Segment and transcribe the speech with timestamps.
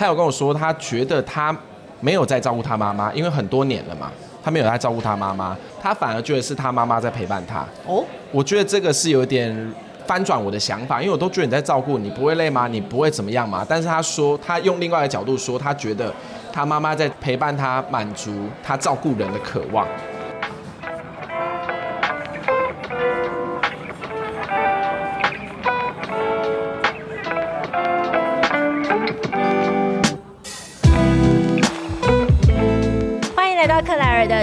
[0.00, 1.54] 他有跟我说，他觉得他
[2.00, 4.10] 没有在照顾他妈妈，因为很多年了嘛，
[4.42, 7.66] 他没有在照顾他妈妈，他反而觉得是他妈妈在陪伴他。
[7.84, 8.02] 哦，
[8.32, 9.74] 我觉得这个是有点
[10.06, 12.66] 翻转我的想法，因为我都觉得你在照顾，你不会累吗？
[12.66, 13.62] 你不会怎么样吗？
[13.68, 16.10] 但是他说，他用另外一个角度说，他觉得
[16.50, 18.32] 他妈妈在陪伴他，满足
[18.62, 19.86] 他照顾人的渴望。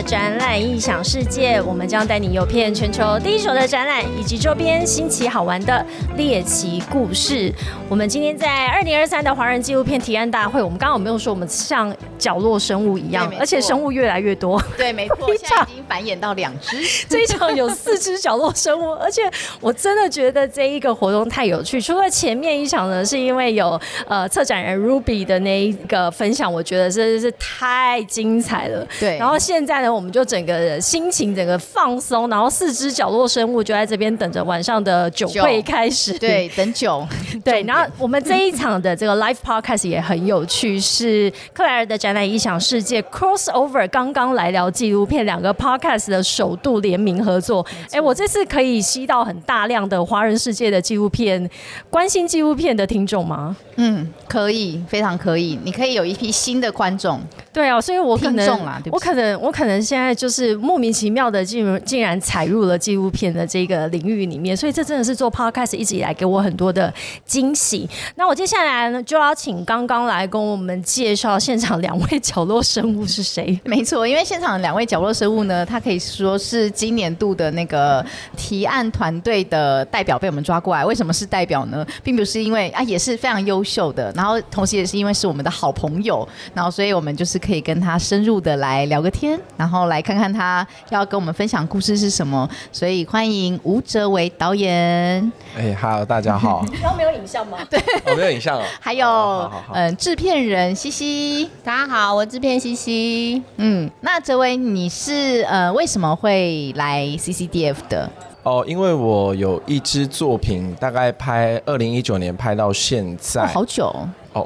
[0.07, 5.85] 展览异想世界，我们将带你游遍全球第一手的展览以及周边新奇好玩的
[6.15, 7.53] 猎奇故事。
[7.89, 14.61] 我们今天在二零二三的华人纪录片提案大会，我们刚刚有没有说我们像角落生物一样而且生物越来越多。
[14.77, 16.77] 对，没错， 现在已经繁衍到两只。
[17.07, 19.21] 这一场有四只角落生物，而且
[19.59, 21.79] 我真的觉得这一个活动太有趣。
[21.79, 28.85] 除了前面一场呢，是因为有呃策展人 Ruby 的那一个分享，我觉得真的是太精彩了。
[28.99, 36.17] 对然后现在呢，我们就整个心情整个放松，然后四只角落生物就在这边等着晚上的酒会开始。
[36.17, 37.07] 对，等酒。
[37.43, 47.65] 对，然后我们这一场的这个 live podcast 也很有趣，是克莱尔的展览异想世界 crossover 刚刚来聊纪录片，两个 podcast 的首度联名合作。
[47.91, 51.49] 哎，我这次可以吸到很大量的华人世界的纪录片，
[51.89, 53.57] 关心纪录片的听众吗？
[53.75, 55.59] 嗯，可以，非常可以。
[55.65, 57.19] 你可以有一批新的观众。
[57.51, 58.57] 对啊，所以我可能
[58.89, 66.93] 我可能我可能现在就是莫名其妙的进入竟然踩入了纪录片的这个领域里面，所以这真的是做 podcast 一直以来给我很多的
[67.25, 67.89] 惊喜。
[68.15, 73.59] 那我接下来呢就要请刚刚来跟我们介绍现场两位角落生物是谁。
[73.65, 80.85] 没错，因为现场的两位角落生物呢，他可以说是今年度的那个提案团队的代表被我们抓过来。
[80.85, 81.85] 为什么是代表呢？
[82.03, 92.49] 并不是因为啊，也是非常优秀的，然后同时也是因为是我们的好朋友，然后所以我们就是可以跟他深入的来聊个天，然后来看看他要跟我们分享故事是什么。
[92.71, 96.65] 所以欢迎吴哲伟导演，哎，Hello，大家好。
[96.81, 97.57] 然 后没有影像吗？
[97.69, 98.63] 对，哦，没有影像哦。
[98.79, 101.49] 还有嗯制片人西西。
[101.63, 103.41] 大家好，我制片西西。
[103.55, 108.09] 嗯，那哲伟，你是呃为什么会来 CCDF 的？
[108.43, 113.93] 哦，因为我有一支作品，大概拍二零一九年拍到现在，哦、好久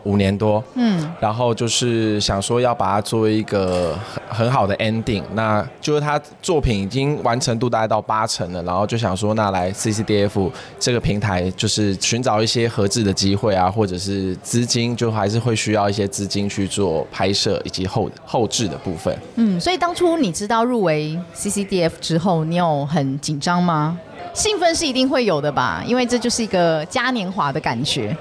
[0.03, 0.63] 五年多。
[0.75, 3.97] 嗯，然后就是想说要把它作为一个
[4.29, 19.15] 很很好的 ending，那就是他作品已经完成度大概到八成了，然后就想说那来 CCDF 这个平台就是寻找一些合制的机会啊，或者是资金，就还是会需要一些资金去做拍摄以及后后置的部分。
[19.35, 23.97] 嗯，所以当初你知道入围 CCDF 之后，你有很紧张吗？
[24.33, 28.15] 兴奋是一定会有的吧，因为这就是一个嘉年华的感觉。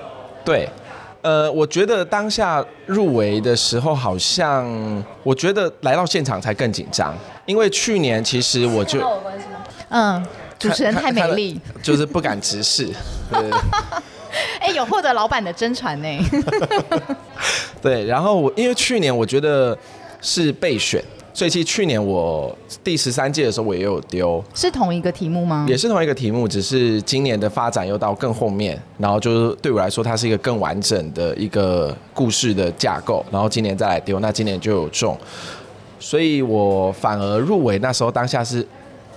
[0.45, 0.69] 对，
[1.23, 7.15] 呃，我觉得当下入围的时候，好像我觉得来到现场才更紧张，
[7.47, 9.01] 因为去年其实我就？
[9.91, 10.25] 嗯，
[10.59, 12.89] 主持人太美丽，，就是不敢直视。
[13.31, 13.51] 对
[14.61, 16.09] 哎、有获得老板的真传呢。
[17.83, 19.77] 对，然后我因为去年我觉得
[20.21, 21.03] 是备选，
[21.33, 25.65] 所以其实去年我第十三届的时候我也有丢，是同一个题目吗？
[25.69, 35.17] 也是同一个题目，只是今年的发展又到更后面，然后就是对我来说它是一个更完整的一个故事的架构，然后今年再来丢，那今年就有中，
[35.99, 38.67] 所以我反而入围那时候当下是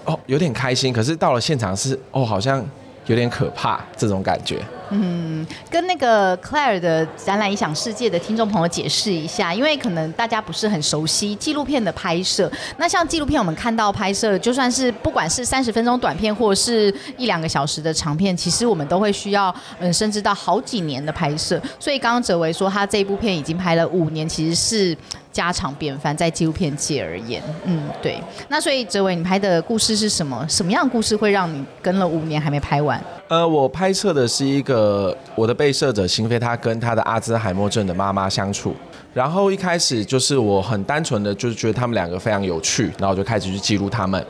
[0.05, 2.63] 哦有点开心，可是到了现场是哦好像
[3.07, 4.61] 有点可怕这种感觉。
[4.89, 12.51] 嗯，跟那个 Claire 的展览影响世界的听众朋友解释一下，因为可能大家不是很熟悉纪录片的拍摄。
[12.77, 21.61] 那像纪录片，我们看到拍摄，就算是不管是三十分钟短片，或者是一两个小时的长片，其实我们都会需要，嗯，甚至到好几年的拍摄。
[21.79, 24.95] 所以刚刚哲维说他这部片已经拍了五年，其实是
[25.31, 28.21] 家常便饭，在纪录片界而言，嗯，对。
[28.49, 30.45] 那所以哲维，你拍的故事是什么？
[30.47, 33.01] 什么样的故事会让你跟了五年还没拍完？
[33.33, 38.75] 呃，我拍摄的是一个我的被摄者辛菲，他跟他的阿兹海默症的妈妈相处。
[39.11, 44.23] 然后一开始就是我很单纯的就是觉得他们两个非常有趣，然后就开始去记录他们。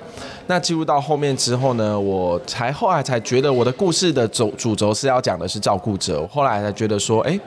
[0.47, 6.21] 那记录到后面之后呢，我才后来才觉得我的故事的主主轴是要讲的是照顾者。
[6.21, 7.37] 我后来才觉得说，哎，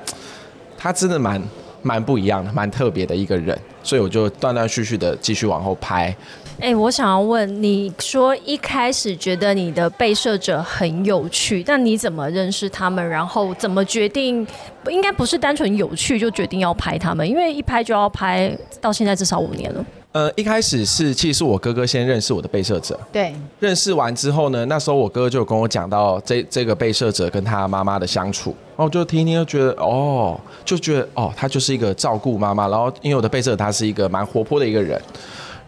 [0.77, 1.43] 他真的蛮
[1.81, 3.59] 蛮不一样的，蛮特别的一个人。
[3.83, 6.15] 所以我就断断续续的继续往后拍。
[6.59, 13.07] 哎，我想要问，你说一开始觉得你的被摄者很有趣，但你怎么认识他们？
[13.07, 14.47] 然后怎么决定？
[14.89, 19.85] 应该不是单纯有趣就决定要拍他们，因为一拍就要拍，到现在至少五年了。
[20.13, 34.99] 呃，一开始是其实是我哥哥先认识我的被摄者，对，认识完之后呢，那时候我哥哥就跟我讲到这这个被摄者跟他妈妈的相处，然后我就听听就觉得哦，就觉得哦，他就是一个照顾妈妈，然后因为我的被摄者他是一个蛮活泼的一个人。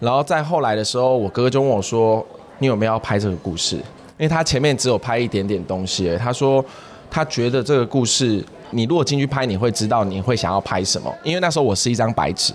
[0.00, 2.24] 然后在后来的时候，我哥哥就问我说
[2.58, 3.76] ：“你有没有要拍这个故事？”
[4.18, 6.64] 因为他前面只有拍一点点东西，他说
[7.08, 11.12] 他觉得这个故事，你如果进去拍，你会知道你会想要拍什么。
[11.22, 12.52] 因为那时候我是一张白纸，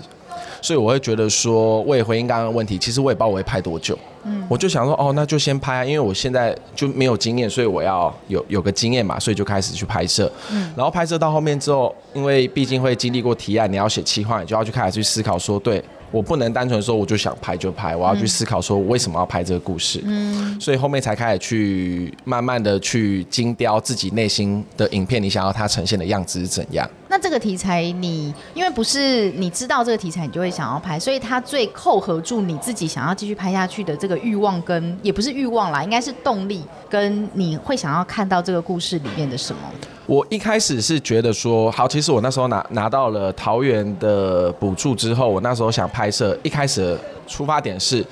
[0.60, 3.98] 所以我会觉得说，我也回应刚刚的问题，其实我也不知道我会拍多久。
[4.24, 10.30] 嗯，我就想说，哦，那就先拍，因为我现在就没有经验，所以我要有有个经验嘛，所以就开始去拍摄。
[10.50, 15.82] 嗯，然后拍摄到后面之后，因为毕竟会经历过提案，你要写企划，你就要去开始去思考说，对。
[16.10, 20.00] 我不能单纯说我就想拍就拍，我要去思考说为什么要拍这个故事。
[20.04, 26.88] 嗯，所以后面才开始去慢慢的去精雕自己内心的影片，你想要它呈现的样子是怎样？
[27.08, 39.60] 那这个题材你因为不是你知道这个题材，你就会想要拍，所以它最扣合住你自己想要继续拍下去的这个欲望，跟也不是欲望啦，应该是动力，跟你会想要看到这个故事里面的什么？
[40.06, 46.96] 我一开始是觉得说，好，其实我那时候拿拿到了桃园的补助之后，我那时候想拍摄，一开始
[47.26, 48.04] 出发点是，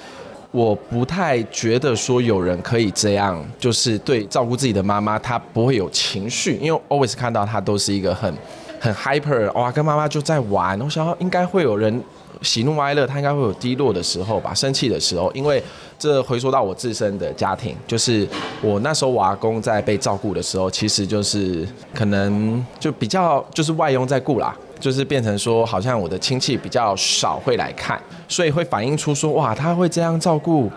[0.51, 8.35] 我不太觉得说有人可以这样，就是对照顾自己的妈妈，她不会有情绪，因为 always 看到她都是一个很
[8.81, 12.03] 很 hyper，哇，跟妈妈就在玩，我想应该会有人。
[12.43, 15.63] 喜怒哀乐，他应该会有低落的时候吧，生气的时候，因为
[15.99, 18.27] 这回说到我自身的家庭，就是
[18.61, 30.71] 我那时候我阿公在被照顾的时候，其实就是可能就比较就是外佣在顾啦，就是变成说好像我的亲戚比较少会来看，所以会反映出说哇他会这样照顾，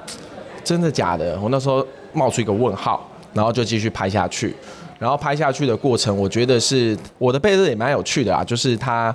[0.64, 1.40] 真的假的？
[1.42, 4.56] 我那时候冒出一个问号，然后就继续拍下去，
[5.00, 9.14] 然后拍下去的过程，我觉得是我的背日也蛮有趣的啊，就是他。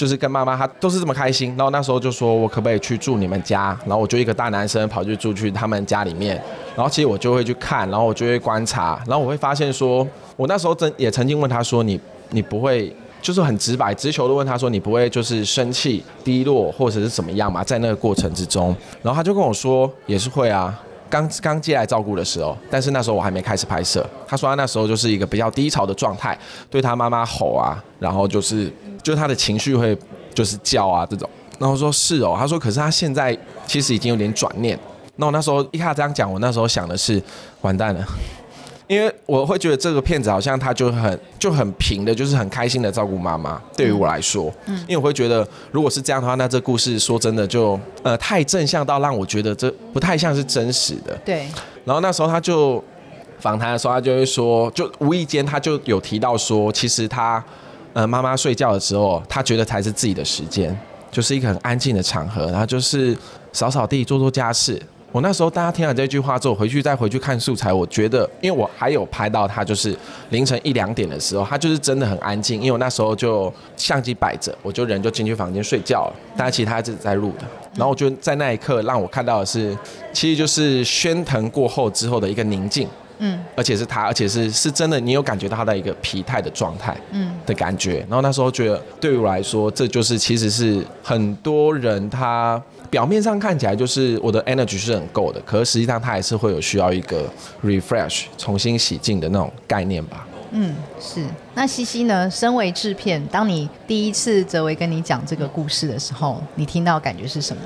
[0.00, 1.54] 就是跟妈妈，她都是这么开心。
[1.58, 3.78] 然后那时候就说，我可不可以去住你们家？
[3.84, 6.42] 然后我就一个大男生跑去住去他们家里面。
[6.74, 10.06] 然后其实我就会去看，然后我就会观察，然后我会发现说，
[10.36, 12.00] 我那时候真也曾经问他说，你
[12.30, 17.62] 你不会就是很直白直球的问他说，你不会就是生气、低落或者是怎么样嘛？
[17.62, 20.80] 在那个过程之中，然后他就跟我说，也是会啊。
[21.10, 24.08] 刚刚接来照顾的时候，但是那时候我还没开始拍摄。
[24.26, 26.38] 他说他那时候就是一个比较低潮的状态，
[26.70, 28.72] 对他妈妈吼啊，然后就是
[29.02, 29.98] 就他的情绪会
[30.32, 31.28] 就是叫啊这种。
[31.58, 33.36] 然后说是哦，他说可是他现在
[33.66, 34.78] 其实已经有点转念。
[35.16, 37.22] 那我那时候一看这样讲，我那时候想的是
[37.60, 38.06] 完蛋了。
[38.90, 43.62] 因为我会觉得这个片子好像他就很就很平的，就是很开心的照顾妈妈。
[43.76, 51.16] 对于我来说，嗯，因为我会觉得如果是这样的话，那这故事说真的就呃太正向到让我觉得这不太像是真实的。
[51.24, 51.46] 对。
[51.84, 52.82] 然后那时候他就
[53.38, 57.40] 访谈的时候，他就会说，就无意间他就有提到说，其实他
[57.92, 60.76] 呃妈妈睡觉的时候，他觉得才是自己的时间，
[61.12, 63.16] 就是一个很安静的场合，然后就是
[63.52, 64.82] 扫扫地、做做家事。
[65.12, 69.96] 我那时候大家听了这句话之后，回去再回去看素材，我觉得，因为我还有拍到他，就是
[70.30, 72.60] 凌晨一两点的时候，他就是真的很安静。
[72.60, 77.44] 因为我那时候就相机摆着，我就人就进去房间睡觉了，但其他是在录的。
[77.74, 79.76] 然后我觉得在那一刻让我看到的是，
[80.12, 82.88] 其实就是喧腾过后之后的一个宁静。
[83.22, 87.98] 嗯，而且是他，而且是是真的，你有感觉到他的一个疲态的状态，嗯的感觉。
[88.08, 97.24] 然后那时候觉得，对于我来说，这就是其实是很多人他表面上看起来就是我的 energy 是很够的，可是实际上他还是会有需要一个
[97.62, 100.26] refresh 重新洗净的那种概念吧。
[100.52, 101.24] 嗯，是。
[101.54, 102.28] 那西西呢？
[102.28, 107.62] 身为制片，当你第一次泽维跟你讲这个故事的时候，你听到感觉是什么？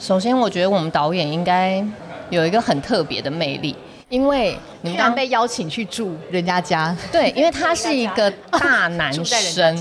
[0.00, 1.84] 首先，我觉得我们导演应该
[2.30, 3.76] 有一个很特别的魅力。
[4.10, 9.76] 因为你们刚被邀请去住人家家，对，因为他是一个 大男生，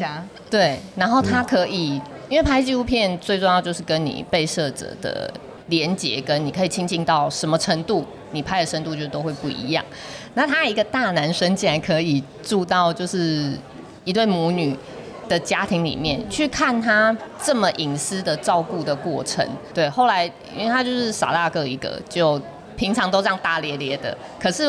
[0.50, 5.32] 对，然后他可以，因为拍纪录片最重要就是跟你被摄者的
[5.68, 9.84] 连接，跟你可以亲近到什么程度，你拍的深度就都会不一样。
[10.34, 13.52] 那他一个大男生竟然可以住到就是
[14.04, 14.76] 一对母女
[15.28, 20.26] 的家庭里面去看他这么隐私的照顾的过程，对，后来
[20.58, 22.42] 因为他就是傻大个一个就。
[22.76, 24.64] 平常都这样大咧咧的，可是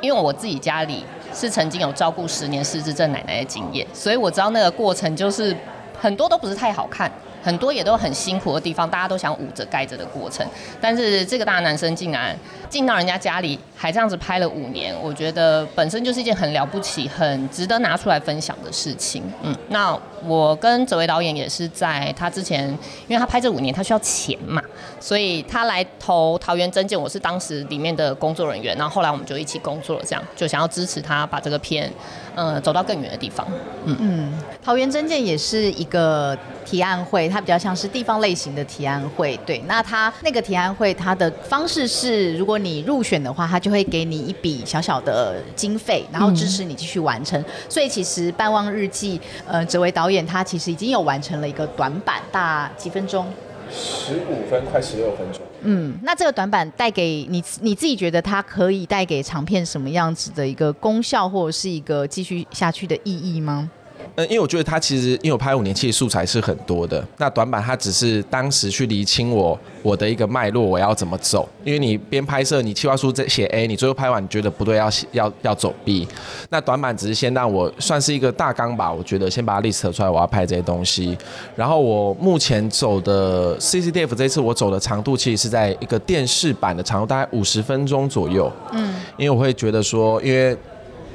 [0.00, 5.56] 因为我自己家里是曾经有照顾十年失智症奶奶的经验，所以我知道那个过程就是
[6.00, 7.10] 很多都不是太好看，
[7.42, 10.46] 很多也都很辛苦的地方，大家都想捂着盖着的过程。
[10.80, 12.36] 但是这个大男生竟然
[12.68, 19.22] 进到人家家里，还这样子拍了五年，我觉得本身就是一件很了不起、很值得拿出来分享的事情。
[19.42, 22.68] 嗯，那我跟哲维导演也是在他之前，
[23.06, 24.62] 因为他拍这五年他需要钱嘛，
[25.00, 31.90] 所以他来投桃园真剑，我是当时里面的工作人员，然后后来我们就一起工作了，这样就想要支持他把这个片，
[32.34, 33.46] 呃，走到更远的地方。
[33.84, 39.38] 嗯嗯，桃园真剑也是一个提案会，它比较像是地方类型的提案会。
[39.46, 47.42] 对，那他那个提案会，它的方式是，如果你入选的话，他就会给你一笔小小的经费，然后支持你继续完成。
[47.68, 53.26] 所以其实《半望日记》，呃，这位导演他其实已经有完成了一个短板，大几分钟？
[53.70, 55.42] 十五分，快十六分钟。
[55.60, 63.70] 嗯，那这个短板带给你，你自己觉得它可以带给长片什么样子的一个功效，或者是一个继续下去的意义吗？
[64.18, 67.06] 嗯，因为我觉得他其实，因为我拍五年，其实素材是很多的。
[67.18, 71.48] 那短板它只是当时去厘清我我的一个脉络，我要怎么走。
[71.62, 76.08] 因为你边拍摄，你计划书在写 A，你最后拍完你觉得不对，要要要走 B。
[76.50, 81.16] 那短板只是先让我算是一个大纲吧，我觉得先把它 list 出来，我要拍这些东西。
[81.54, 88.50] 然后我目前走的 CCDF 这次我走的长度其实是在一个电视版的长度，大概五十分钟左右。
[88.72, 90.56] 嗯，因为我会觉得说，因为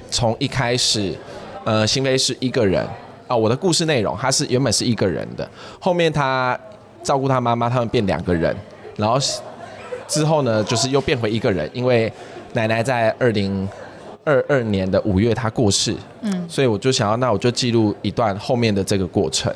[0.09, 1.13] 从一开始。
[1.65, 2.85] 呃，新飞是一个人
[3.27, 6.59] 啊，我的故事内容他是原本是一个人的，后面他
[7.01, 8.55] 照顾他妈妈，他们变两个人，
[8.97, 9.17] 然后
[10.07, 12.11] 之后呢，就是又变回一个人，因为
[12.53, 13.67] 奶奶在二零
[14.25, 19.53] 二二年的五月她过世，嗯，所以我就想要，那我就记录一段后面的这个过程。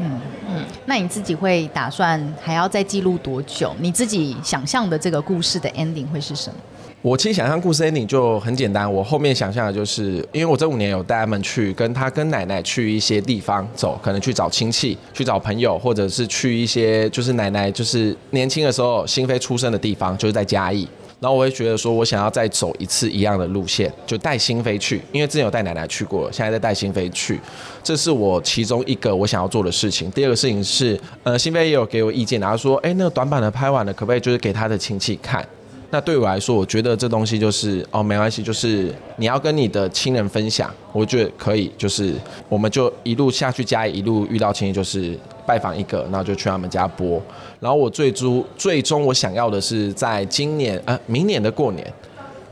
[0.00, 3.72] 嗯嗯，那你自己会打算还要再记录多久？
[3.78, 6.56] 你自己想象的这个故事的 ending 会是什么？
[7.04, 20.88] 我其实想象故事 ending 就很简单，我后面想象的就是，因为我这五年有带他们去跟他跟奶奶去一些地方走，可能去找亲戚、去找朋友，或者是去一些就是奶奶就是年轻的时候新飞出生的地方，就是在嘉义。
[21.20, 27.38] 然后我会觉得说，我想要再走一次一样的路线，就带新飞去，因为之前有带奶奶去过，现在再带新飞去，
[27.82, 30.10] 这是我其中一个我想要做的事情。
[30.12, 35.46] 第二个事情是，呃，新飞也有给我意见，然后说，哎，那个短板的拍完了，可不可以就是给他的亲戚看？
[35.94, 42.12] 那对我来说，我觉得这东西就是哦，没关系，就是你要跟你的亲人分享，我觉得可以，就是
[42.48, 47.22] 我们就一路下去加一路遇到亲戚，就是拜访一个，然后就去他们家播。
[47.60, 51.92] 然后我最终最终我想要的是，在今年呃明年的过年，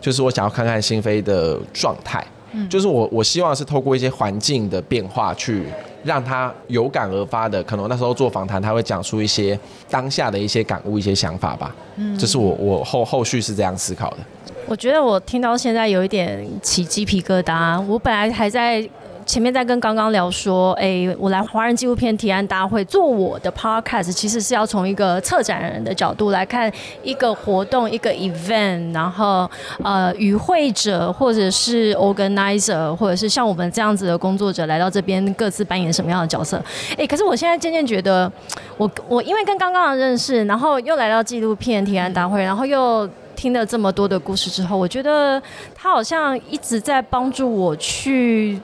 [0.01, 5.65] 就是我想要看看新飞的状态，嗯，就是我我希望是透过一些环境的变化去。
[6.05, 9.59] 让他有感而发的，可能那时候做访谈，他会讲出一些
[9.91, 11.75] 当下的一些感悟、一些想法吧。
[11.97, 14.19] 嗯，这是我我后后续是这样思考的。
[14.67, 17.81] 我觉得我听到现在有一点起鸡皮疙瘩。
[17.83, 18.89] 我本来还在。
[19.25, 26.71] 前面在跟刚刚聊说，哎，我来华人纪录片提案大会做我的 podcast，其实是要从一个策展人的角度来看
[27.03, 29.51] 一个活动、一个 event，然后
[29.83, 36.63] 呃，与会者或者是 organizer，或者是像我们这样子的工作者来到这边各自扮演什么样的角色？
[36.99, 38.31] 哎，可是我现在渐渐觉得，
[38.77, 45.41] 我我因为跟刚刚的认识，然后又来到纪录片提案大会，然后又听了这么多的故事之后，我觉得
[45.75, 48.61] 他好像一直在帮助我去。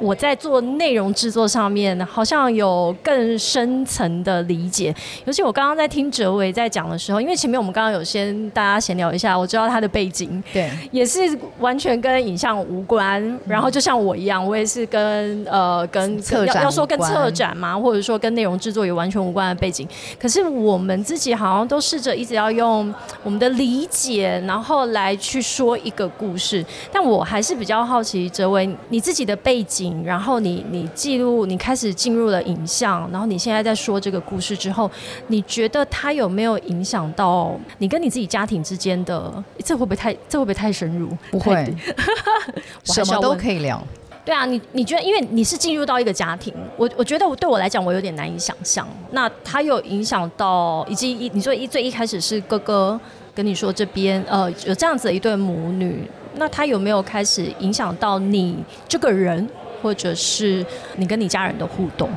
[0.00, 4.94] 我在做内容制作上面，好像有更深层的理解。
[5.26, 11.20] 尤其我刚刚在听哲伟在讲的时候，因为前面我们刚刚有先大家闲聊一下，我知道他的背景，对，也是
[11.58, 13.38] 完全跟影像无关。
[13.46, 19.86] 然后就像我一样，我也是跟呃跟策展要说跟策展嘛，或者说跟内容制作有完全无关的背景。
[20.18, 22.92] 可是我们自己好像都试着一直要用
[23.22, 26.64] 我们的理解，然后来去说一个故事。
[26.90, 29.89] 但我还是比较好奇，哲伟你自己的背景。
[30.04, 34.90] 然后你你记录，你开始进入了影像，然后你现在在说这个故事之后，
[35.28, 39.32] 你觉得它有没有影响到你跟你自己家庭之间的？
[39.64, 41.08] 这会不会太这会不会太深入？
[41.30, 41.74] 不会，
[42.84, 43.82] 什么都可以聊。
[44.22, 48.86] 对啊，你你觉得，因为你是进入到一个家庭，我我觉得我对我来讲，我有点难以想象。
[49.12, 53.00] 那它有影响到，以及一你说一最一开始是哥哥
[53.34, 59.48] 跟你说这边呃有这样子的一对母女，那他有没有开始影响到你这个人？
[59.82, 60.64] 或者是
[60.96, 62.08] 你跟你家人的互动，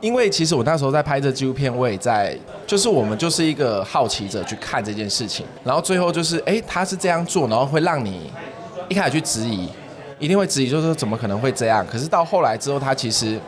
[0.00, 8.30] 因为其实我那时候在拍这纪录片，我也在，就是我们就是一个好奇者去看这件事情，然后最后就是，哎，他是这样做，然后会让你
[8.88, 9.68] 一开始去质疑，
[10.18, 11.86] 一定会质疑，就是说怎么可能会这样？
[11.90, 13.38] 可是到后来之后，他其实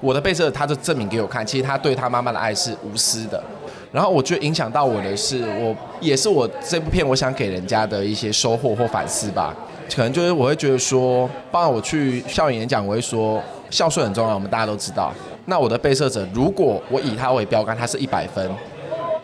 [0.00, 3.42] 我的被摄，他就证明给我看，其实他对他妈妈的爱是无私的。
[3.90, 9.54] 然后我觉得影响到我的是，我也是我这部片我想给人家的一些收获或反思吧。
[9.92, 15.12] 可能就是我会觉得说，帮我去校园演讲，我会说孝顺很重要，我们大家都知道。
[15.46, 18.50] 那我的被摄者，如果我以他为标杆，他是一百分，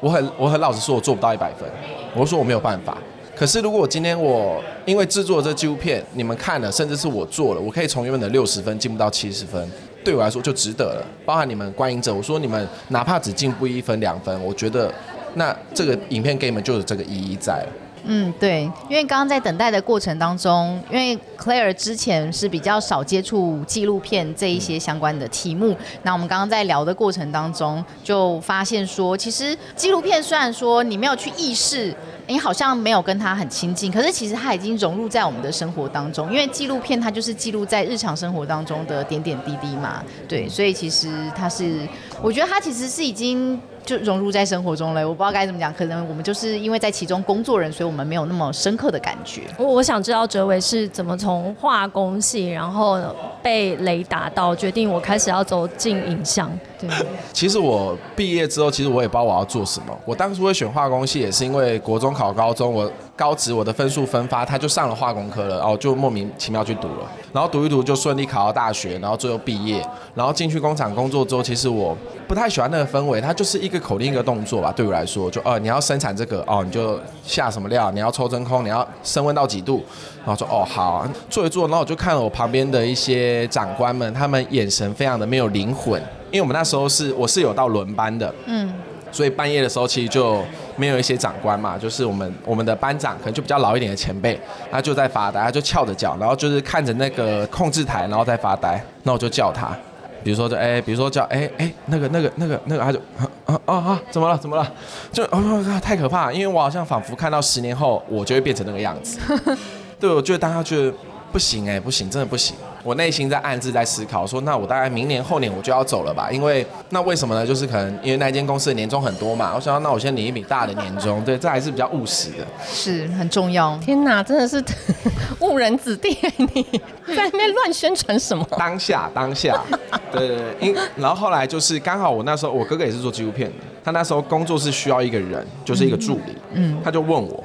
[0.00, 1.68] 我很我很老实说，我做不到一百分，
[2.14, 2.98] 我说我没有办法。
[3.34, 9.66] 可是如果我今天我因为制作这纪录片，你们看了，甚至是我做了，我可以从原本的六十分进步到七十分，
[10.04, 11.06] 对我来说就值得了。
[11.24, 14.92] 包含你们观影者，我说你们哪怕只进步一分两分，我觉得
[15.34, 17.68] 那这个影片给你们就有这个意义在了。
[18.04, 31.94] 嗯，对，因为刚刚在等待的过程当中，因为 Claire 之前是比较少接触纪录片这一些相关的题目，那我们刚刚在聊的过程当中，就发现说，其实纪录片虽然说你没有去意识。
[32.26, 41.80] 你好像没有跟他很亲近，可是其实他已经融入在我们的生活当中，因为纪录片它就是记录在日常生活当中的点点滴滴嘛，对，所以其实它是，
[42.22, 43.60] 我觉得它其实是已经
[43.90, 45.00] 就融入在生活中了。
[45.06, 49.42] 我不知道该怎么讲，可能我们就是因为在其中工作人，所以我们没有那么深刻的感觉。
[49.58, 53.00] 我我想知道哲伟是怎么从化工系，然后
[53.42, 56.48] 被雷打到决定我开始要走进影像。
[56.78, 56.88] 对，
[57.32, 59.86] 其实我毕业之后，其实我也不知道我要做什么。
[60.04, 79.84] 我当初会选化工系，也是因为国中考高中，我高职我的分数分发，他就上了化工科了，然后就莫名其妙去读了，然后读一读就顺利考到大学，然后最后毕业，然后进去工厂工作之后，其实我不太喜欢那个氛围，它就是一个口令一个动作吧，对我来说，就哦你要生产这个哦你就下什么料，你要抽真空，你要升温到几度，
[80.18, 86.00] 然后说哦好做一做，然后我就看了我旁边的一些长官们，他们眼神非常的没有灵魂。
[86.30, 88.72] 因为我们那时候是我是有到轮班的，嗯，
[89.10, 90.40] 所以半夜的时候其实就
[90.76, 98.80] 没有一些长官嘛，就是我们我们的班长可能就比较老一点的前辈，他就在发呆，他就翘着脚，然后就是看着那个控制台，然后在发呆。
[99.02, 99.76] 那我就叫他，
[100.22, 102.98] 比如说就哎，比如说叫哎哎那个那个那个那个，他就
[103.46, 104.72] 啊啊啊怎么了怎么了？
[105.12, 109.18] 就啊太可怕，因为我好像仿佛看到十年后我就会变成那个样子。
[109.98, 110.92] 对，我觉得当下觉得
[111.32, 112.56] 不行哎，不行，真的不行。
[112.82, 116.30] 我内心在暗自在思考，说那我大概明年后年我就要走了吧？
[116.30, 117.46] 因为那为什么呢？
[117.46, 123.76] 就是可能因为那间公司的年终很多嘛，我想那我先领一笔大的年终，对，这还是比较务实的，是很重要。
[123.78, 124.62] 天哪，真的是
[125.40, 126.16] 误人子弟！
[126.36, 128.46] 你在那边乱宣传什么？
[128.58, 129.60] 当下，当下，
[130.12, 137.42] 对对对，因然后后来就是刚好我那时候我哥哥也是做纪录片的，他那时候工作是需要一个人，就是一个助理，嗯，他就问我，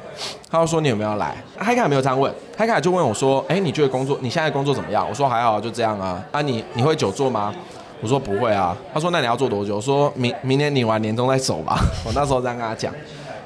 [0.50, 1.36] 他就说你有没有来？
[1.58, 5.06] 他一开始没有这样问，他一开始就问我说，哎，你觉得工作你现在工作怎么样？
[5.08, 5.26] 我说。
[5.28, 6.24] 还好，就这样啊。
[6.32, 7.54] 啊，你你会久坐吗？
[8.00, 8.78] 我说不会啊。
[8.94, 9.78] 他说那你要做多久？
[9.78, 11.80] 我说明明年领完年终再走吧。
[12.06, 12.94] 我那时候这样跟他讲，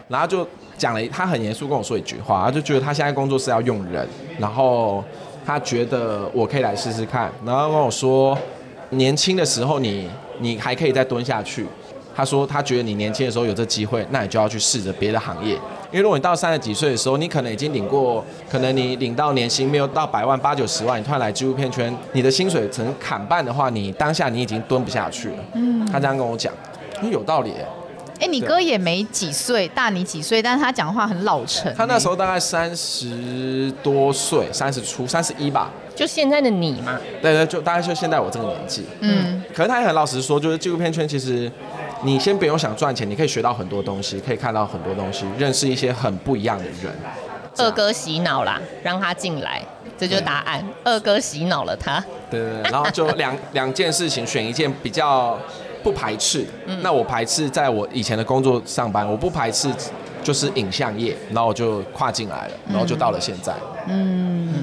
[0.09, 0.45] 然后就
[0.77, 4.05] 讲了，他很严肃跟我说一句话，他就觉得他现在工作是要用人，
[4.37, 5.01] 然后
[5.45, 8.37] 他觉得我可以来试试看，然后跟我说
[8.89, 10.09] 年轻的时候你
[10.39, 11.65] 你还可以再蹲下去。
[12.13, 15.57] 他说他觉得你年轻的时候有这机会，那你就要去试着别的行业。
[15.91, 25.35] 因为如果你到三十几岁的时候，你可能已经领过，可能你领到年薪没有到百万八九十万，你突然来纪录片圈，你的薪水成砍半的话，你当下你已经蹲不下去了。
[25.53, 26.53] 嗯，他这样跟我讲，
[27.11, 27.53] 有道理。
[28.19, 31.73] 哎，你哥也没几岁，大你几岁，但是他讲话很老成。
[31.73, 35.71] 他那时候大概三十多岁，三十出，三十一吧。
[35.95, 36.99] 就现在的你嘛？
[37.21, 38.83] 对对，就大概就现在我这个年纪。
[38.99, 41.51] 嗯，可是他也很老实说，就是纪录片圈其实。
[42.03, 46.93] 你先不用想赚钱，你可以学到很多东西，可以看到很多东西，认识一些很不一样的人。
[47.57, 49.61] 二哥洗脑啦，让他进来，
[49.97, 50.65] 这就是答案。
[50.83, 52.03] 二哥洗脑了他。
[52.29, 55.37] 对对对，然后就两两件事情，选一件比较
[55.83, 56.45] 不排斥。
[56.81, 59.69] 那我排斥在我以前的工作上班，我不排斥
[60.23, 63.53] 就是影像业，然后我就跨进来了，然后就到了现在。
[63.87, 64.53] 嗯。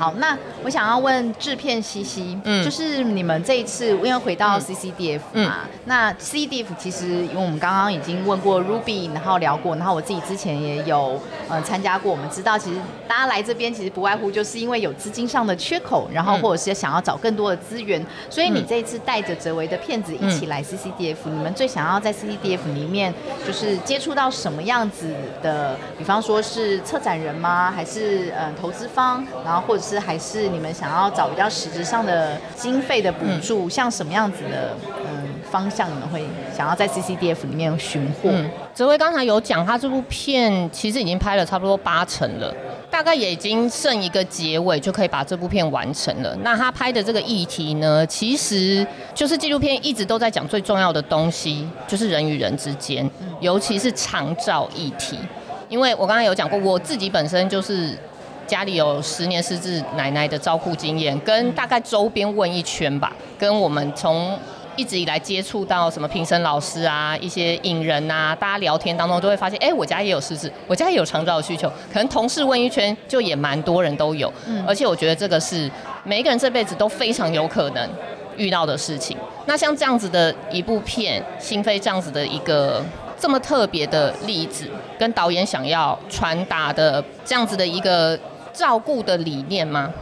[0.00, 0.34] 好，那
[0.64, 23.12] 我想要问制片西西，嗯，就是你们这一次因为回到 CCDF 嘛，那 CCDF 其实因为我们刚刚已经问过 Ruby，然后聊过，然后我自己之前也有呃参加过，我们知道其实大家来这边其实不外乎就是因为有资金上的缺口，然后或者是想要找更多的资源，所以你这一次带着哲维的片子一起来 CCDF，你们最想要在 CCDF 里面
[23.46, 25.76] 就是接触到什么样子的？
[25.98, 27.70] 比方说是策展人吗？
[27.70, 29.22] 还是呃投资方？
[29.44, 36.24] 然后或者是是还是你们想要找比较实质上的经费的补助，像什么样子的嗯方向，你们会
[36.56, 38.30] 想要在 CCDF 里面寻获？
[38.72, 42.54] 泽威刚才有讲，他这部片其实已经拍了差不多八成了，
[42.88, 46.36] 大概也已经剩一个结尾就可以把这部片完成了。
[46.42, 55.18] 那他拍的这个议题呢，其实就是纪录片一直都在讲最重要的东西，就是人与人之间，尤其是长照议题。
[55.68, 57.98] 因为我刚才有讲过，我自己本身就是。
[58.50, 64.36] 家里有十年失智奶奶的照顾经验，跟大概周边问一圈吧，跟我们从
[64.74, 74.32] 一直以来接触到什么评审老师啊，一些影人啊，大家聊天当中都会发现，哎，我家也有失智，我家也有长照的需求，可能同事问一圈就也蛮多人都有，
[74.66, 75.70] 而且我觉得这个是
[76.02, 77.88] 每一个人这辈子都非常有可能
[78.36, 79.16] 遇到的事情。
[79.46, 82.84] 那像这样子的一部片，心扉这样子的一个
[83.16, 88.18] 这么特别的例子，跟导演想要传达的这样子的一个。
[88.52, 89.92] 照顾的理念吗？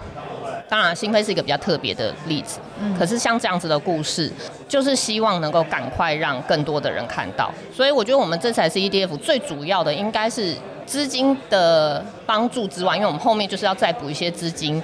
[0.68, 2.58] 当然，新飞是一个比较特别的例子。
[2.78, 2.94] 嗯。
[2.98, 4.30] 可是像这样子的故事，
[4.68, 7.50] 就是希望能够赶快让更多的人看到。
[7.74, 14.82] 所以我觉得我们这才是 EDF 最主要的应该是资金的帮助之外，因为我们后面就是要再补一些资金，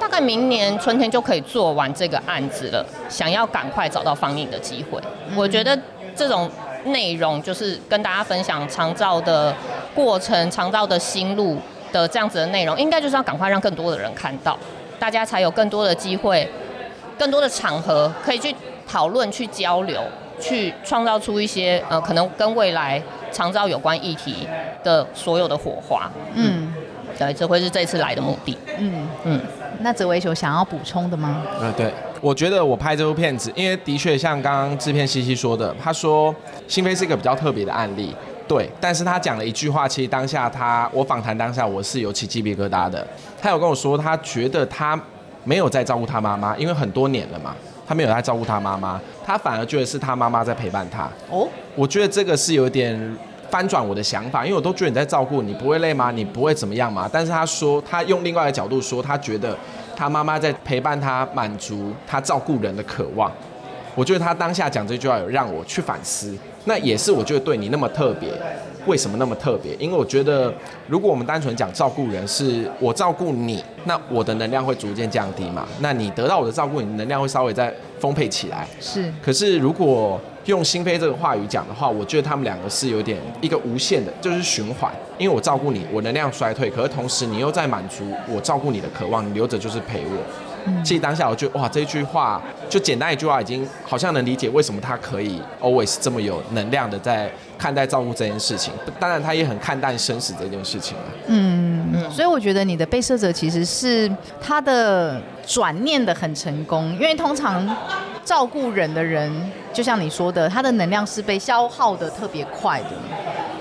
[0.00, 2.84] 大概明年春天就可以做完这个案子了。
[3.10, 4.98] 想要赶快找到放映的机会，
[5.34, 5.78] 我觉得
[6.14, 6.50] 这种
[6.84, 9.54] 内容就是跟大家分享长照的
[9.94, 11.58] 过程、长照的心路
[11.92, 14.58] 的这样子的内容，应该就是要赶快让更多的人看到。
[14.98, 16.48] 大家才有更多的机会，
[17.18, 18.54] 更多的场合可以去
[18.86, 20.02] 讨论、去交流、
[20.40, 24.48] 去创造出一些呃，可能跟未来长照有关议题
[24.82, 26.10] 的所有的火花。
[26.34, 26.72] 嗯，
[27.18, 28.56] 对，这会是这次来的目的。
[28.78, 29.40] 嗯嗯，
[29.80, 31.42] 那紫薇球想要补充的吗？
[31.60, 36.34] 呃，对，我觉得我拍这部片子，因为的确像刚刚制片西西说的，他说
[36.66, 38.16] 新飞是一个比较特别的案例。
[38.48, 43.06] 对，但是他讲了一句话，其实当下他我访谈当下我是有起鸡皮疙瘩的。
[43.40, 44.98] 他有跟我说，他觉得他
[45.44, 47.54] 没有在照顾他妈妈，因为很多年了嘛，
[47.86, 51.08] 他没有在照顾他妈妈，他反而觉得是他妈妈在陪伴他。
[51.30, 53.16] 哦，我觉得这个是有点
[53.50, 56.10] 翻转我的想法，因为我都觉得你在照顾，你不会累吗？
[56.10, 57.08] 你不会怎么样吗？
[57.12, 59.56] 但是他说，他用另外一个角度说，他觉得
[59.96, 63.30] 他妈妈在陪伴他，满足他照顾人的渴望。
[63.94, 66.36] 我觉得他当下讲这句话有让我去反思。
[66.66, 68.28] 那也是我觉得对你那么特别，
[68.86, 69.74] 为什么那么特别？
[69.76, 70.52] 因为我觉得，
[70.88, 75.66] 如果我们单纯讲照顾人，是我照顾你，那我的能量会逐渐降低嘛？
[75.80, 78.66] 那你得到我的照顾，你能量会稍微再丰沛起来。
[78.80, 79.12] 是。
[79.22, 84.92] 可是如果用心扉这个话语讲的话，我觉得他们两个是有点一个无限的，就是循环。
[85.18, 90.45] 因为我照顾你，我能量衰退，可是同时你又在满足我照顾你的渴望，你留着就是陪我。
[90.84, 98.72] 其实当下我就哇，这句话就简单一句话，已经好像能理解为什么他可以 always 这么有能量的在看待照顾这件事情。
[98.98, 107.76] 当然，他也很看淡生死这件事情嗯，所以我觉得你的被摄者其实是他的转念的很成功，因为通常
[108.24, 109.32] 照顾人的人，
[109.72, 112.90] 就像你说的，他的能量是被消耗的特别快的。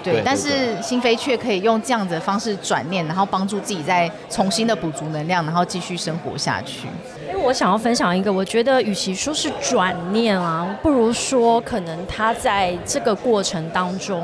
[0.05, 6.87] 对，但是心扉却可以用这样子的方式转念，然后帮助自己再重新的补足能量，然后继续生活下去。
[7.27, 14.23] 因为我想要分享一个，我觉得与其说是转念啊，不如说可能他在这个过程当中，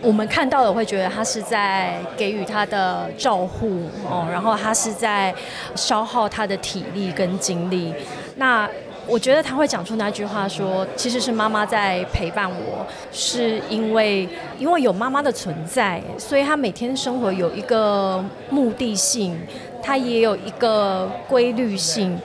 [0.00, 5.34] 我们看到的会觉得他是在给予他的照护哦，然后他是在
[5.74, 7.92] 消耗他的体力跟精力。
[8.36, 8.68] 那
[9.08, 19.34] 我觉得他会讲出那句话，说其实是妈妈在陪伴我，是因为因为有妈妈的存在，所以他每天生活有一个目的性，
[19.82, 22.18] 他也有一个规律性。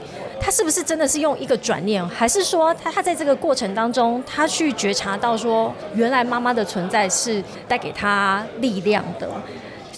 [0.45, 9.29] 他是不是真的是用一个转念，还是说他他在这个过程当中，他去觉察到说，原来妈妈的存在是带给他力量的。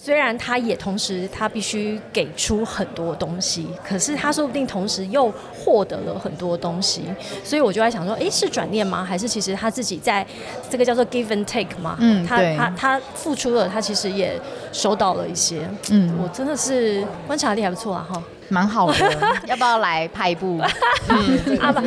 [0.06, 7.02] 虽然他也同时，他必须给出很多东西，可是他说不定同时又获得了很多东西，
[7.44, 9.04] 所以我就在想说，哎，是转念吗？
[9.04, 10.24] 还是其实他自己在
[10.70, 11.98] 这个叫做 give and take 嘛？
[12.00, 14.40] 嗯，他他他付出了，他其实也
[14.72, 15.68] 收到了一些。
[15.90, 18.22] 嗯，我真的是观察力还不错啊，哈。
[18.50, 18.96] 蛮好的，
[19.48, 20.60] 要不要来拍一部？
[21.10, 21.82] 嗯， 啊不，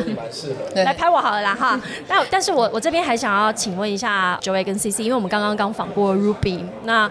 [0.75, 1.79] 来拍我好了啦哈。
[2.07, 7.09] 那但是我我这边还想要请问一下 Joey 跟 CC，因为我们刚刚刚访过 Ruby，那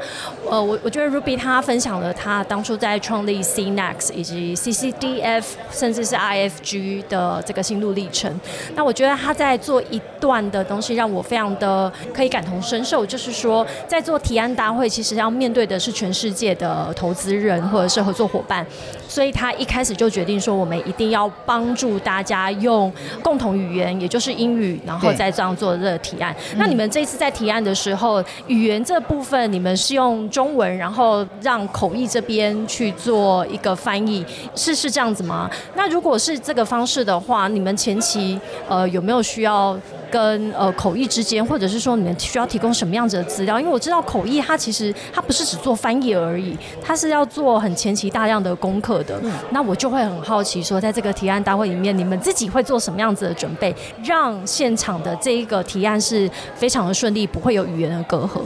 [0.50, 8.38] 呃我我觉得 Ruby 他分享了他当初在创立 CNEX 以及 CCDF 甚至是 IFG 的这个心路历程。
[8.74, 18.66] 那我觉得他在做一段的东西让我非常的可以感同身受，就是说在做提案大会，其实要面对的是全世界的投资人或者是合作伙伴，
[19.08, 19.32] 所以。
[19.38, 26.34] 他一开始就决定说，我们一定要帮助大家用共同语言，也就是英语，然后再这样做这个提案。
[26.56, 35.48] 那你们这次在提案的时候，语言这部分你们是用中文，然后让口译这边去做一个翻译，是是这样子吗？
[35.76, 39.78] 那如果是这个方式的话，你们前期呃有没有需要？
[40.10, 43.58] 跟呃口译之间，或者是说你们需要提供什么样子的资料？
[43.58, 49.20] 因为我知道口译它其实它不是只做翻译而已，它是要做很前期大量的功课的。
[49.50, 58.40] 那我就会很好奇，说在这个提案大会里面，你们自己会做什么样子的准备，让现场的这一个提案是非常的顺利，不会有语言的隔阂。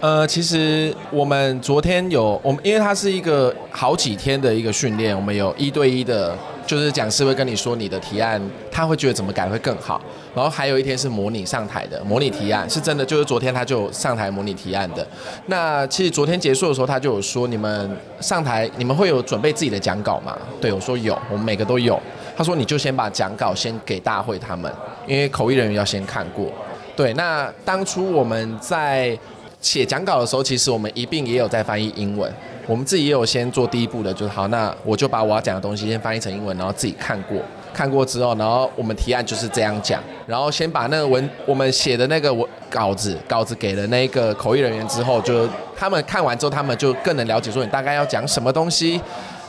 [0.00, 6.36] 呃，其实我们昨天有我们，因为它是一个好几天的一个训练，我们有一对一的。
[6.66, 10.00] 就是讲师会跟你说你的提案，他会觉得怎么改会更好。
[10.34, 15.06] 然后还有一天是模拟上台的模拟提案，是真的，就是昨天他就上台模拟提案的。
[15.46, 20.36] 那其实昨天结束的时候，他就有说你们上台，你们会有准备自己的讲稿吗？
[20.60, 21.98] 对我说有，我们每个都有。
[22.36, 24.70] 他说你就先把讲稿先给大会他们，
[25.06, 26.52] 因为口译人员要先看过。
[26.94, 29.18] 对，那当初我们在
[29.60, 32.30] 写讲稿的时候，其实我们一并也有在翻译英文。
[32.66, 37.38] 我们自己也有先做第一步的，就是好，那我就把我要讲的东西先翻译成英文，然后自己看过，
[37.72, 49.00] 看过之后，然后我们提案就是这样讲，然后先把那个文我们写的那个文稿子稿子给了那个口译人员之后，就他们看完之后，他们就更能了解说你大概要讲什么东西。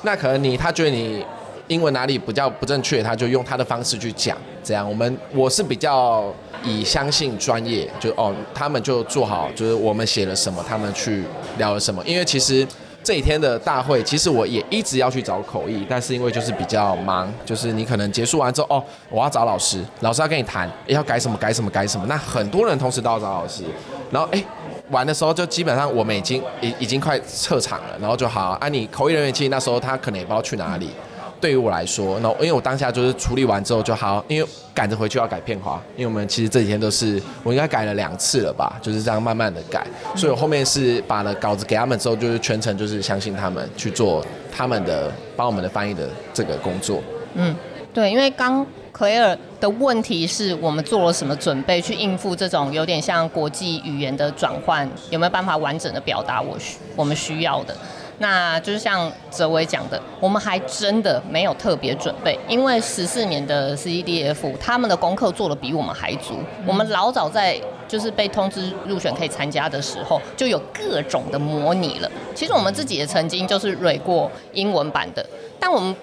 [0.04, 1.26] 那可能你他觉得你
[1.68, 4.38] 英文哪里比较不正确，他就用他的方式去讲。
[4.64, 6.32] 这样，我们我是比较
[6.64, 11.24] 以相信专业，就哦，他们就做好，就是我们写了什么，他们去
[11.58, 12.04] 聊了什么。
[12.06, 12.66] 因为其实
[13.08, 23.64] 这一天的大会，其实我也一直要去找口译，但是因为就是比较忙，就是你可能结束完之后，哦，我要找老师，老师要跟你谈，要改什么改什么改什么，那很多人同时都要找老师，
[24.12, 24.44] 然后哎。
[24.90, 30.92] 玩的时候就基本上我们已经已已经快撤场了，然后就好啊，你口译人员其实那时候他可能也不知道去哪里。
[31.40, 47.02] 对于我来说，那因为我当下就是处理完之后就好，因为赶着回去要改片花，因为我们其实这几天都是我应该改了两次了吧，就是这样慢慢的改，所以我后面是把了稿子给他们之后，就是全程就是相信他们去做他们的帮我们的翻译的这个工作。
[47.36, 47.56] 嗯，
[47.94, 48.66] 对，因为刚。
[48.98, 54.90] Claire 的问题是我们做了什么准备去应付这种有点像国际语言的转换？
[55.12, 57.78] 有没有办法完整的表达我需我们需要的？
[58.20, 66.36] 那就是像泽伟讲的，我们还真的没有特别准备，因为十四年的 CDF 他们的功课做的比我们还足。
[66.66, 72.12] 我们老早在就是被通知入选可以参加的时候，就有各种的模拟了。
[72.34, 75.26] 其实我们自己也曾经就是蕊过英文版的，
[75.60, 75.96] 但我们。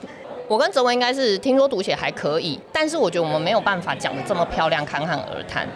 [0.47, 5.67] 我跟泽文应该是听说读写还可以，但是我觉得我们没有办法讲的这么漂亮，侃侃而谈。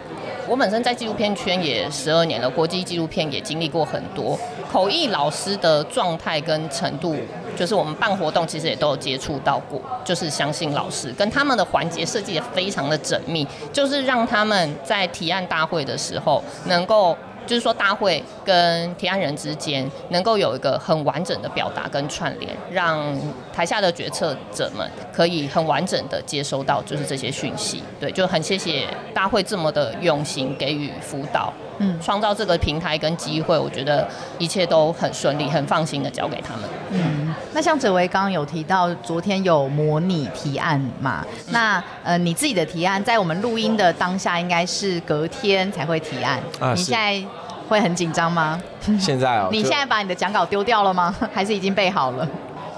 [0.49, 4.35] 我本身在纪录片圈也十二年了，国际纪录片也经历过很多。
[4.71, 7.15] 口译老师的状态跟程度，
[7.55, 17.15] 就是我们办活动其实也都有接触到过，就是相信老师跟他们的环节设计也非常的缜密，就是让他们在提案大会的时候能够。
[17.49, 23.03] 就是说，大会跟提案人之间能够有一个很完整的表达跟串联，让
[23.51, 27.81] 台下的决策者们可以很完整的接收到就是这些讯息。
[27.99, 28.85] 对，就很谢谢
[29.15, 36.63] 大会这么的用心给予辅导，嗯，创造这个平台跟机会，我觉得一切都很顺利，很放心的交给他们。
[36.91, 41.25] 嗯，那像哲维刚刚有提到，昨天有模拟提案嘛？
[41.49, 46.39] 那呃，你自己的提案在我们录音的当下，应该是隔天才会提案。
[46.59, 47.27] 啊，你现在。
[47.69, 48.59] 会很紧张吗？
[48.99, 51.15] 现在哦， 你现在把你的讲稿丢掉了吗？
[51.31, 52.27] 还是已经备好了？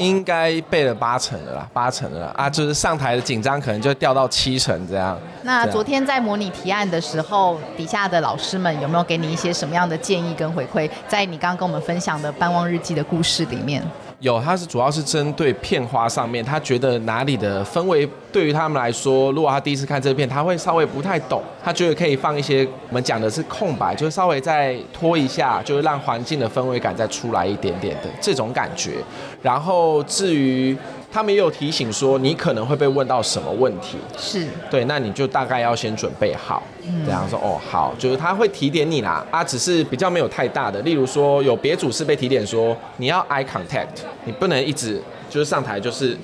[0.02, 5.18] 应该背了八成的啦，八成的啦啊，就是上台的紧张可能就掉到七成这样。
[5.44, 10.90] 那昨天在模拟提案的时候，底下的老师们有没有给你一些什么样的建议跟回馈？
[11.08, 13.84] 在你刚刚跟我们分享的《半望日记》的故事里面。
[14.22, 28.98] 有，他是主要是针对片花上面，他觉得哪里的氛围对于他们来说，如果他第一次看这片，他会稍微不太懂，他觉得可以放一些我们讲的是空白，就是稍微再拖一下，就是让环境的氛围感再出来一点点的这种感觉。
[29.42, 30.78] 然后至于。
[31.12, 34.48] 他们也有提醒说，你可能会被问到什么问题，是。
[34.70, 36.64] 对，那你就大概要先准备好，
[37.06, 43.88] 这样说哦，好，就是他会提点你啦，啊，只是比较没有太大的，例如说有别组是被提点说，你要 eye contact，
[44.24, 46.18] 你不能一直就是上台就是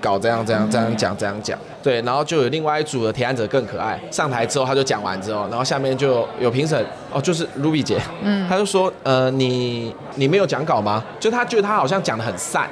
[0.00, 11.04] 搞这样这样这样讲这样讲，对，然后就有另外一组的提案者更可爱，上台之后他就讲完之后，然后下面就有评审，哦，就是 Ruby 姐，嗯，他就说，呃，你你没有讲稿吗？
[11.18, 12.68] 就他觉得他好像讲的很散。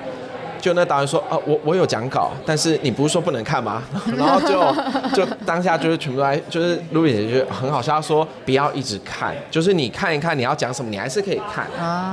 [0.61, 3.83] 就那导演说啊，我我有讲稿，但是你不是说不能看吗？
[4.16, 11.66] 然后就就当下就是全部来，就是露比姐就很好笑，说不要一直看，就是你看一看你要讲什么，你还是可以看，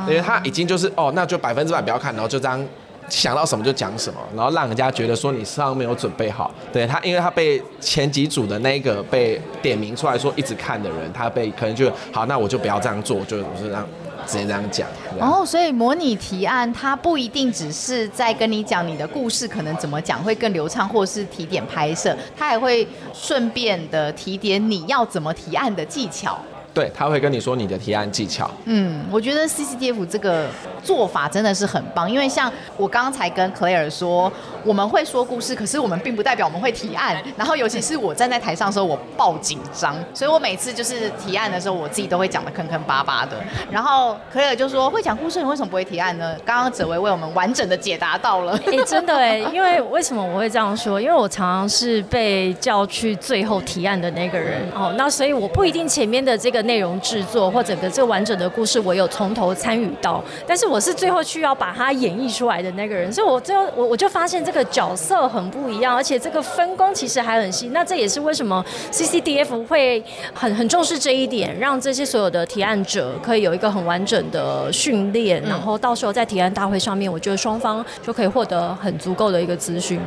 [0.08, 2.63] 因为他已经就是哦，那就百分之百不要看，然后就这样
[3.10, 6.51] 想到什么就讲什么，然后让人家觉得说你身上没有准备好。
[6.73, 13.88] 对他，因为他被前几组的那个被点名出来说一直看的人，他被可能就好，那我就不要这样做，就我是这样。
[14.25, 26.39] 直接这样讲然后，所以模拟提案它不一定只是在跟你讲你的故事，可能怎么讲会更流畅，或是提点拍摄，它还会顺便的提点你要怎么提案的技巧。
[26.75, 28.51] 对，他会跟你说你的提案技巧。
[28.65, 30.47] 嗯，我觉得 CCTF 这个
[30.83, 34.29] 做法真的是很棒，因为像我刚才跟 Claire 说，
[34.65, 37.15] 我们会说故事，可是我们并不代表我们会提案。
[37.38, 43.41] 然后尤其是我站在台上的时候，我爆紧张，所以我每次就是提案的时候，我自己都会讲的坑坑巴巴的。
[43.71, 46.35] 然后 Claire 就说，会讲故事，你为什么不会提案呢？
[46.43, 48.59] 刚刚哲维为我们完整的解答到了。
[48.67, 50.99] 哎，真的哎，因为为什么我会这样说？
[50.99, 56.64] 因为我常常是被叫去最后提案的那个人哦，那所以我不一定前面的这个。
[56.65, 67.69] 内容制作或整个这个完整的故事，我有从头参与到，但是我是最后需要把它演绎出来的那个人，所以我最后我我就发现这个角色很不一样，而且这个分工其实还很细。
[67.69, 79.99] 那这也是为什么 CCDF 会很很重视这一点，让这些所有的提案者可以有一个很完整的训练，然后到时候在提案大会上面，我觉得双方就可以获得很足够的一个资讯。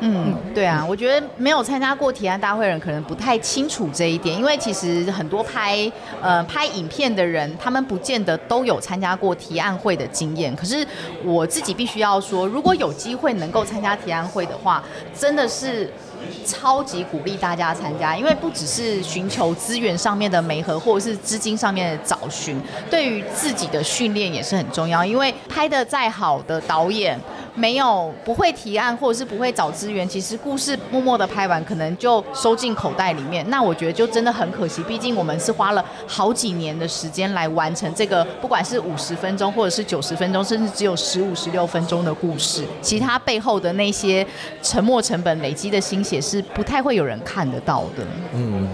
[0.00, 10.54] 嗯，对啊，我觉得没有参加过提案大会的人可能不太清楚这一点，因为其实很多拍呃拍影片的人，他们不见得都有参加过提案会的经验。
[10.54, 10.86] 可是
[11.24, 14.82] 我自己必须要说，如果有机会能够参加提案会的话，
[15.18, 15.90] 真的是。
[16.44, 25.04] 超级鼓励大家参加，因为不只是寻求资源上面的媒合，或者是资金上面的找寻，对于自己的训练也是很重要。
[25.04, 27.20] 因为拍的再好的导演，
[27.56, 33.48] 没有不会提案或者是不会找资源，其实故事默默的拍完，可能就收进口袋里面。
[33.48, 44.26] 那我觉得就真的很可惜，毕竟我们是花了好几年的时间来完成这个，不管是五十分钟或者是九十分钟，甚至只有十五、十六分钟的故事，其他背后的那些
[44.62, 46.20] 沉没成本累积的心血。
[46.26, 48.04] 是不太会有人看得到的。
[48.32, 48.66] 嗯。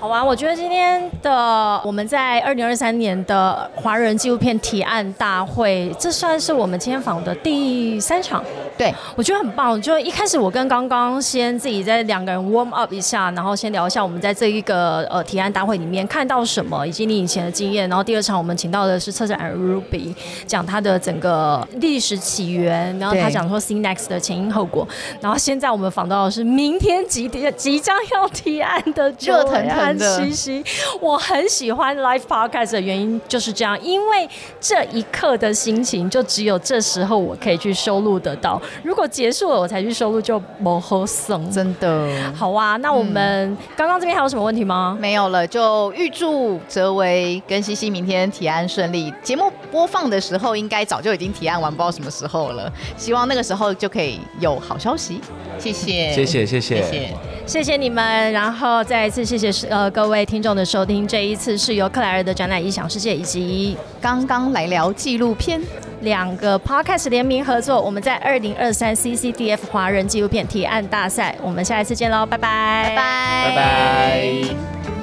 [0.00, 8.42] 好啊，我觉得今天的我们在二零二三年的华人纪录片提案大会，这算是我们今天访的第三场。
[8.78, 9.78] 对，我觉得很棒。
[9.82, 17.86] 就一开始我跟刚刚先自己在两个人 warm up 一下，然后先聊一下我们在这一个呃提案大会里面看到什么，以及你以前的经验。
[17.90, 20.14] 然后第二场我们请到的是策展人 Ruby，
[20.46, 24.88] 讲他的整个历史起源，然后他讲说 Cinex 的前因后果。
[25.20, 29.89] 然后现在我们访到的是明天即即将要提案的热腾腾。
[29.98, 30.64] 嘻嘻，
[31.00, 34.28] 我很喜欢 live podcast 的原因就是这样，因为
[34.60, 38.60] 这一刻的心情就只有这时候我可以去收录得到。
[38.82, 41.50] 如果结束了我才去收录，就不好送。
[41.50, 42.76] 真的，好啊。
[42.76, 44.96] 那我们刚刚这边还有什么问题吗？
[45.00, 49.12] 没有了，就预祝泽维跟西西明天提案顺利。
[49.22, 52.72] 节目播放的时候应该早就已经提案完，不知道什么时候了。
[52.96, 55.20] 希望那个时候就可以有好消息。
[55.60, 57.14] 谢谢，谢谢，谢谢，
[57.46, 58.32] 谢谢，你们。
[58.32, 59.90] 然后再一次谢谢呃。
[59.90, 65.60] 各位听众的收听，这一次是由克莱尔的展览《异想世界》以及刚刚来聊纪录片
[66.02, 74.99] 两个 podcast 联名合作，我们在二零二三 CCDF 华人纪录片提案大赛，我们下一次见喽，拜拜，拜拜，拜拜。